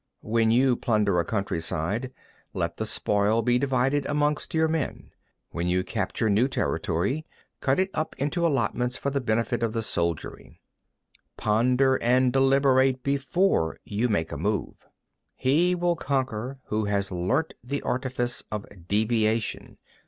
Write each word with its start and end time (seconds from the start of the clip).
20. 0.21 0.31
When 0.33 0.49
you 0.49 0.75
plunder 0.75 1.19
a 1.19 1.23
countryside, 1.23 2.11
let 2.55 2.77
the 2.77 2.87
spoil 2.87 3.43
be 3.43 3.59
divided 3.59 4.03
amongst 4.07 4.55
your 4.55 4.67
men; 4.67 5.11
when 5.51 5.67
you 5.67 5.83
capture 5.83 6.27
new 6.27 6.47
territory, 6.47 7.23
cut 7.59 7.79
it 7.79 7.91
up 7.93 8.15
into 8.17 8.43
allotments 8.43 8.97
for 8.97 9.11
the 9.11 9.21
benefit 9.21 9.61
of 9.61 9.73
the 9.73 9.83
soldiery. 9.83 10.59
21. 11.37 11.37
Ponder 11.37 11.95
and 12.01 12.33
deliberate 12.33 13.03
before 13.03 13.77
you 13.85 14.09
make 14.09 14.31
a 14.31 14.37
move. 14.37 14.79
22. 14.79 14.85
He 15.51 15.75
will 15.75 15.95
conquer 15.95 16.57
who 16.65 16.85
has 16.85 17.11
learnt 17.11 17.53
the 17.63 17.83
artifice 17.83 18.41
of 18.51 18.65
deviation. 18.87 19.77